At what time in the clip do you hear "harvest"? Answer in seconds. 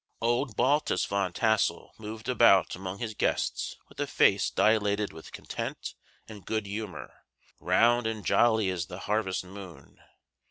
9.01-9.43